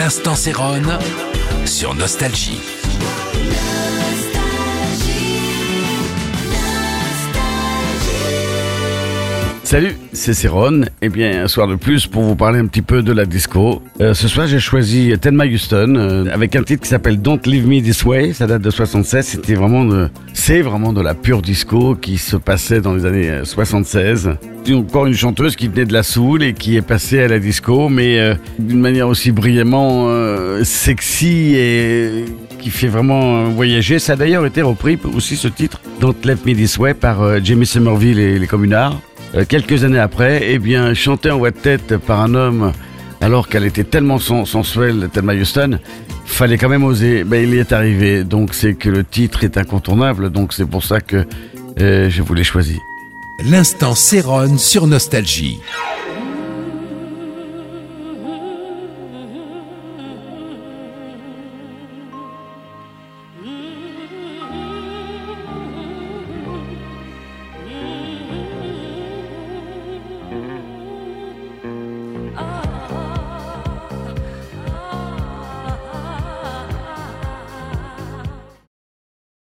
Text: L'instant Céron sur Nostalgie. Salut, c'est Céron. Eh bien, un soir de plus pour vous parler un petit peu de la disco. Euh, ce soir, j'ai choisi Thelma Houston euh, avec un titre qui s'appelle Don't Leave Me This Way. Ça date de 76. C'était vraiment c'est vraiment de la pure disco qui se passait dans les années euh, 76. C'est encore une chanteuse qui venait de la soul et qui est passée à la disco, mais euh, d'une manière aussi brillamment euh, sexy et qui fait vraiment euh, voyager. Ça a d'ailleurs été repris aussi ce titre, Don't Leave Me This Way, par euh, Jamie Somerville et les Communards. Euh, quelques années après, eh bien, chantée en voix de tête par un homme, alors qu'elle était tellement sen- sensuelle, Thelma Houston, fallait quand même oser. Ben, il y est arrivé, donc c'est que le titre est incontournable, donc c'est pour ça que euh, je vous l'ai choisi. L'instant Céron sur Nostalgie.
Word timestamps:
L'instant 0.00 0.34
Céron 0.34 0.80
sur 1.66 1.94
Nostalgie. 1.94 2.58
Salut, 9.70 9.94
c'est 10.12 10.34
Céron. 10.34 10.80
Eh 11.00 11.08
bien, 11.08 11.44
un 11.44 11.46
soir 11.46 11.68
de 11.68 11.76
plus 11.76 12.08
pour 12.08 12.22
vous 12.22 12.34
parler 12.34 12.58
un 12.58 12.66
petit 12.66 12.82
peu 12.82 13.04
de 13.04 13.12
la 13.12 13.24
disco. 13.24 13.80
Euh, 14.00 14.14
ce 14.14 14.26
soir, 14.26 14.48
j'ai 14.48 14.58
choisi 14.58 15.14
Thelma 15.20 15.46
Houston 15.46 15.94
euh, 15.94 16.24
avec 16.32 16.56
un 16.56 16.64
titre 16.64 16.82
qui 16.82 16.88
s'appelle 16.88 17.22
Don't 17.22 17.38
Leave 17.46 17.68
Me 17.68 17.80
This 17.80 18.04
Way. 18.04 18.32
Ça 18.32 18.48
date 18.48 18.62
de 18.62 18.70
76. 18.70 19.24
C'était 19.24 19.54
vraiment 19.54 20.08
c'est 20.32 20.62
vraiment 20.62 20.92
de 20.92 21.00
la 21.00 21.14
pure 21.14 21.40
disco 21.40 21.94
qui 21.94 22.18
se 22.18 22.34
passait 22.36 22.80
dans 22.80 22.94
les 22.94 23.04
années 23.04 23.30
euh, 23.30 23.44
76. 23.44 24.30
C'est 24.64 24.74
encore 24.74 25.06
une 25.06 25.14
chanteuse 25.14 25.54
qui 25.54 25.68
venait 25.68 25.84
de 25.84 25.92
la 25.92 26.02
soul 26.02 26.42
et 26.42 26.52
qui 26.52 26.76
est 26.76 26.82
passée 26.82 27.20
à 27.20 27.28
la 27.28 27.38
disco, 27.38 27.88
mais 27.88 28.18
euh, 28.18 28.34
d'une 28.58 28.80
manière 28.80 29.06
aussi 29.06 29.30
brillamment 29.30 30.06
euh, 30.08 30.64
sexy 30.64 31.54
et 31.54 32.24
qui 32.60 32.70
fait 32.70 32.88
vraiment 32.88 33.36
euh, 33.36 33.44
voyager. 33.46 33.98
Ça 33.98 34.12
a 34.12 34.16
d'ailleurs 34.16 34.46
été 34.46 34.62
repris 34.62 34.98
aussi 35.14 35.36
ce 35.36 35.48
titre, 35.48 35.80
Don't 36.00 36.14
Leave 36.24 36.46
Me 36.46 36.54
This 36.54 36.78
Way, 36.78 36.94
par 36.94 37.22
euh, 37.22 37.38
Jamie 37.42 37.66
Somerville 37.66 38.18
et 38.18 38.38
les 38.38 38.46
Communards. 38.46 39.00
Euh, 39.34 39.44
quelques 39.48 39.84
années 39.84 39.98
après, 39.98 40.40
eh 40.50 40.58
bien, 40.58 40.92
chantée 40.94 41.30
en 41.30 41.38
voix 41.38 41.50
de 41.50 41.56
tête 41.58 41.96
par 41.98 42.20
un 42.20 42.34
homme, 42.34 42.72
alors 43.20 43.48
qu'elle 43.48 43.64
était 43.64 43.84
tellement 43.84 44.18
sen- 44.18 44.44
sensuelle, 44.46 45.08
Thelma 45.12 45.34
Houston, 45.34 45.78
fallait 46.24 46.58
quand 46.58 46.68
même 46.68 46.84
oser. 46.84 47.22
Ben, 47.24 47.42
il 47.48 47.54
y 47.54 47.58
est 47.58 47.72
arrivé, 47.72 48.24
donc 48.24 48.54
c'est 48.54 48.74
que 48.74 48.88
le 48.88 49.04
titre 49.04 49.44
est 49.44 49.56
incontournable, 49.56 50.30
donc 50.30 50.52
c'est 50.52 50.66
pour 50.66 50.82
ça 50.84 51.00
que 51.00 51.24
euh, 51.80 52.10
je 52.10 52.22
vous 52.22 52.34
l'ai 52.34 52.44
choisi. 52.44 52.78
L'instant 53.44 53.94
Céron 53.94 54.58
sur 54.58 54.86
Nostalgie. 54.86 55.60